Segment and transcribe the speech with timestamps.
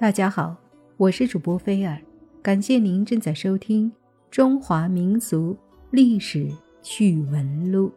[0.00, 0.56] 大家好，
[0.96, 2.00] 我是主播菲尔，
[2.40, 3.90] 感谢您正在收听
[4.30, 5.58] 《中华民族
[5.90, 6.48] 历史
[6.80, 7.88] 趣闻录》。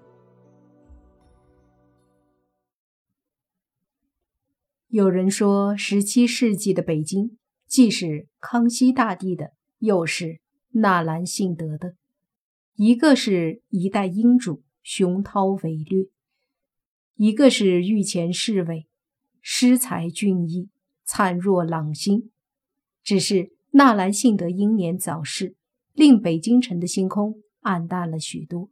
[4.87, 7.37] 有人说，十七世纪的北京
[7.67, 10.39] 既是康熙大帝的，又是
[10.69, 11.93] 纳兰性德的。
[12.73, 16.09] 一个是一代英主，雄韬伟略；
[17.13, 18.87] 一个是御前侍卫，
[19.39, 20.69] 诗才俊逸。
[21.13, 22.31] 灿若朗星，
[23.03, 25.55] 只是纳兰性德英年早逝，
[25.93, 28.69] 令北京城的星空暗淡了许多。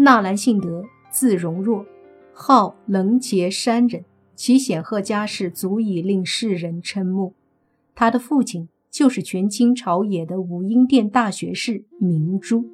[0.00, 1.86] 纳兰性德字容若，
[2.34, 7.36] 号冷节山人，其显赫家世足以令世人瞠目。
[7.94, 12.64] 他的父亲就是权倾朝野的武英殿大学士明珠。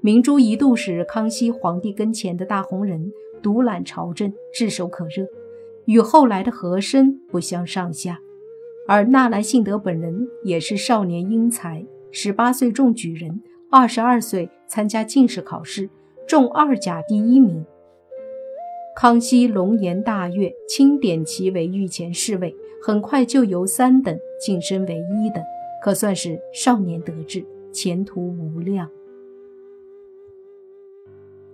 [0.00, 3.10] 明珠一度是康熙皇帝跟前的大红人，
[3.42, 5.26] 独揽朝政，炙手可热。
[5.88, 8.20] 与后来的和珅不相上下，
[8.86, 15.88] 而纳兰性德本人也是少年英才，十八岁中举人，二十二岁参加进士考试，
[16.26, 17.64] 中二甲第一名。
[18.94, 25.42] 康熙龙颜大悦，钦点其为御前侍卫，很快就由三等晋升为一等，
[25.82, 28.90] 可算是少年得志，前途无量。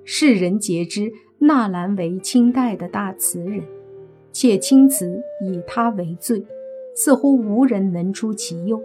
[0.03, 3.63] 世人皆知纳兰为清代的大词人。
[4.35, 6.45] 且青词以他为最，
[6.93, 8.83] 似乎无人能出其右。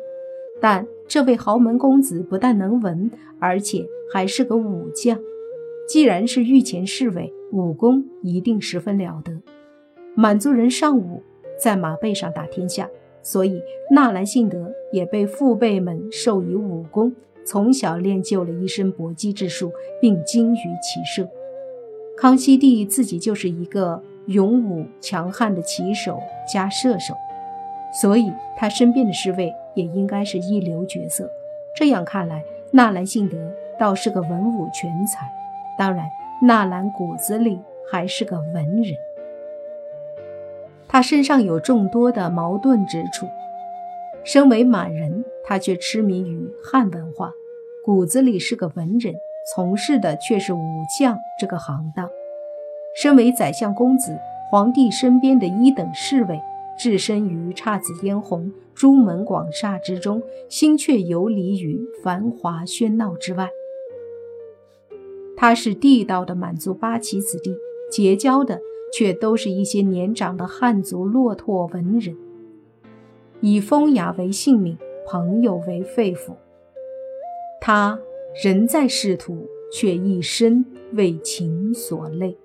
[0.61, 3.83] 但这位豪门公子不但能文，而且
[4.13, 5.19] 还是个武将。
[5.87, 9.41] 既然是御前侍卫，武功一定十分了得。
[10.13, 11.23] 满族人尚武，
[11.59, 12.87] 在马背上打天下，
[13.23, 21.27] 所以纳兰性德也被父辈们授以武功，从小练就了一身搏击之术，并精于骑射。
[22.15, 24.03] 康熙帝自己就是一个。
[24.29, 27.15] 勇武强悍的骑手加射手，
[27.99, 31.27] 所以他身边的侍卫也应该是一流角色。
[31.75, 33.37] 这样看来，纳兰性德
[33.79, 35.27] 倒是个文武全才。
[35.79, 36.07] 当然，
[36.43, 37.59] 纳兰骨子里
[37.91, 38.95] 还是个文人。
[40.87, 43.27] 他身上有众多的矛盾之处。
[44.23, 47.31] 身为满人，他却痴迷于汉文化；
[47.83, 49.15] 骨子里是个文人，
[49.55, 52.07] 从事的却是武将这个行当。
[53.01, 54.19] 身为宰相公子，
[54.51, 56.37] 皇帝身边的一等侍卫，
[56.77, 63.47] 置身于姹紫嫣红、朱门广厦之中，心却游离于繁华喧闹之外。
[65.37, 67.55] 他是地道的满族八旗子弟，
[67.89, 68.59] 结交的
[68.91, 72.17] 却都是一些年长的汉族落拓文人，
[73.39, 74.77] 以风雅为性命，
[75.07, 76.33] 朋友为肺腑。
[77.61, 77.97] 他
[78.43, 82.37] 人在仕途，却一生为情所累。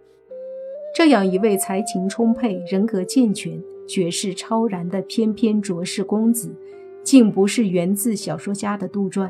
[0.95, 6.55] 这样一位才情充沛、人格健全、绝世超然的翩翩卓氏公子，
[7.03, 9.29] 竟不是源自小说家的杜撰，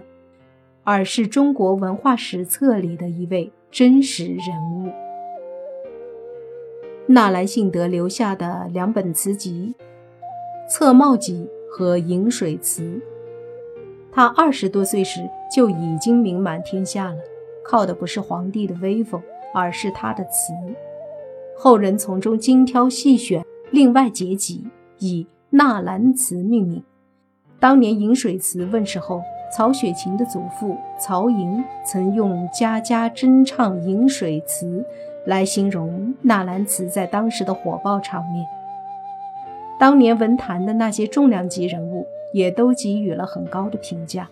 [0.83, 4.39] 而是中国文化史册里的一位真实人
[4.75, 4.93] 物。
[7.07, 9.75] 纳兰性德留下的两本词集
[10.71, 12.83] 《侧帽集》和《饮水词》，
[14.13, 17.17] 他二十多岁时就已经名满天下了，
[17.65, 19.23] 靠的不是皇帝的威风，
[19.55, 20.53] 而是他的词。
[21.57, 24.65] 后人从中精挑细选，另外结集，
[24.99, 26.83] 以《纳兰词》命名。
[27.59, 29.23] 当年《饮水词》问世后，
[29.57, 34.85] 曹雪芹的祖父曹寅曾用“家家争唱饮水词”
[35.27, 35.89] 来形容
[36.23, 38.45] 《纳兰词》在当时的火爆场面。
[39.79, 44.29] 当年文坛的那些重量级人物也都给予了很高的评价。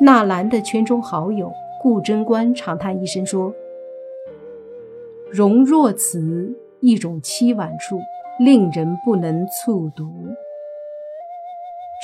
[0.00, 3.54] 纳兰的圈中好友顾贞观长叹一声说。
[5.32, 7.98] 容若词一种凄婉处，
[8.38, 10.12] 令人不能促读。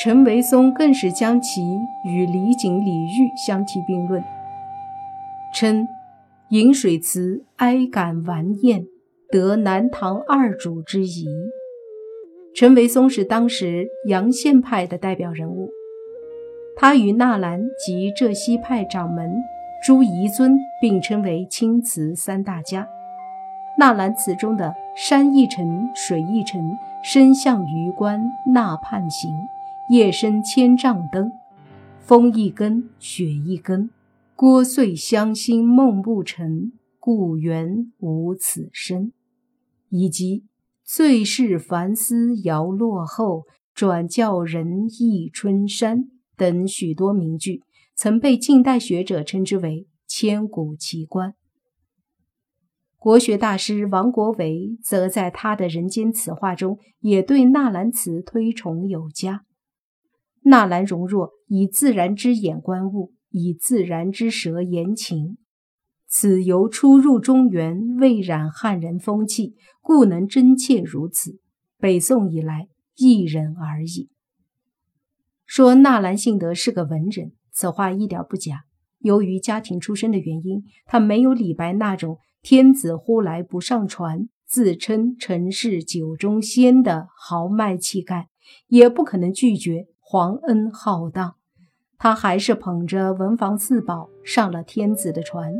[0.02, 1.60] 陈维松更是将其
[2.06, 4.22] 与李璟、李煜相提并论，
[5.54, 5.82] 称
[6.48, 8.86] 《饮水词》哀感顽艳，
[9.30, 11.26] 得南唐二主之仪。
[12.54, 15.69] 陈维松是当时阳羡派的代表人物，
[16.76, 19.31] 他与纳兰及浙西派掌门
[19.84, 22.88] 朱彝尊并称为青词三大家。
[23.78, 29.30] 纳兰词中的山一程，水一程，身向榆关那畔行，
[29.88, 31.30] 夜深千帐灯，
[32.00, 33.88] 风一根，雪一根，
[34.34, 39.12] 聒碎乡心梦不成，故园无此声，
[39.90, 40.42] 以及
[40.84, 47.62] 最是繁丝摇落后，转教人忆春山等许多名句，
[47.94, 51.34] 曾被近代学者称之为千古奇观。
[52.98, 59.44] 国学大师王国维则在他的《人间词话》中，也对纳兰词推崇有加。
[60.42, 65.38] 纳兰容若以自然之眼观物，以自然之舌言情。
[66.08, 71.38] 此由初入中原，未染汉人风气，故能真切如此。
[71.78, 74.10] 北宋以来，一人而已。
[75.46, 78.64] 说纳兰性德是个文人，此话一点不假。
[78.98, 88.29] 由于家庭出身的原因，他没有李白那种“天子呼来不上船”，自称臣是酒中仙的豪迈气概，
[88.69, 91.35] 也不可能拒绝皇恩浩荡。
[91.99, 95.52] 他还是捧着文房四宝上了天子的船，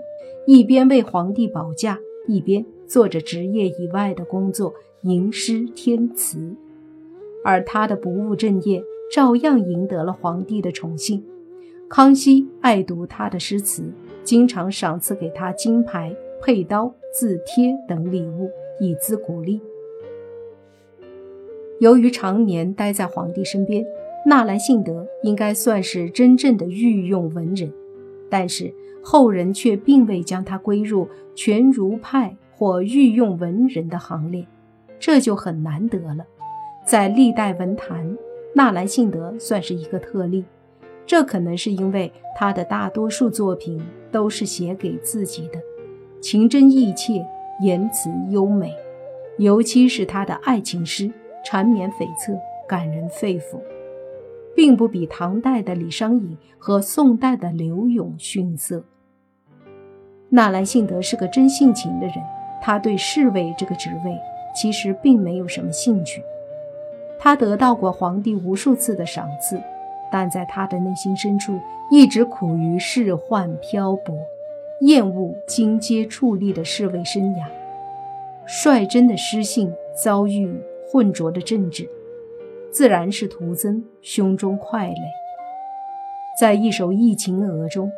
[0.47, 4.73] 一边为皇帝保驾，一边做着职业以外的工作，
[5.03, 6.57] 吟诗填词。
[7.45, 8.83] 而他的不务正业，
[9.13, 11.25] 照样赢得了皇帝的宠幸。
[11.91, 13.93] 康熙爱读他的诗词，
[14.23, 18.50] 经常赏赐给他金牌、佩刀、字帖等礼物，
[18.81, 19.61] 以资鼓励。
[21.81, 23.85] 由于常年待在皇帝身边，
[24.26, 27.73] 纳兰性德应该算是真正的御用文人，
[28.29, 34.46] 但是后人却并未将他归入全儒派或御用文人的行列，
[34.99, 36.25] 这就很难得了。
[36.85, 38.17] 在历代文坛，
[38.55, 40.44] 纳兰性德算是一个特例。
[41.06, 43.81] 这可能是因为他的大多数作品
[44.12, 45.58] 都是写给自己的，
[46.20, 47.25] 情真意切，
[47.61, 48.75] 言辞优美，
[49.38, 51.11] 尤其是他的爱情诗，
[51.44, 53.61] 缠绵悱恻，感人肺腑，
[54.55, 58.82] 并不比唐代的李商隐和宋代的柳永逊色。
[60.29, 62.17] 纳兰性德是个真性情的人，
[62.61, 64.19] 他对侍卫这个职位
[64.55, 66.23] 其实并没有什么兴趣，
[67.19, 69.61] 他得到过皇帝无数次的赏赐。
[70.11, 71.59] 但在他的内心深处，
[71.91, 74.17] 一直苦于仕宦漂泊，
[74.81, 77.47] 厌恶经阶矗立的侍卫生涯。
[78.47, 81.89] 率真的诗性遭遇混浊的政治，
[82.71, 85.01] 自然是徒增胸中快累。
[86.41, 87.91] 在一首《忆秦娥》中，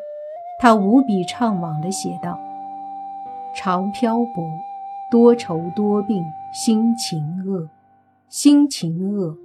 [0.59, 2.39] 他无比怅惘地写道
[3.55, 4.45] ：“常漂泊，
[5.11, 6.23] 多愁多病，
[6.53, 7.69] 心情恶，
[8.29, 9.37] 心情恶，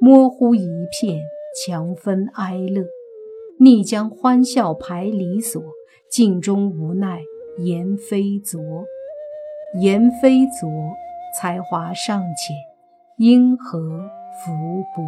[0.00, 1.20] 模糊一片。”
[1.64, 2.84] 强分哀乐，
[3.58, 5.62] 逆将欢笑排离所，
[6.10, 7.20] 镜中无奈
[7.58, 8.60] 颜非昨。
[9.80, 10.68] 颜非昨，
[11.38, 12.56] 才华尚浅，
[13.18, 14.52] 因何福
[14.94, 15.02] 薄？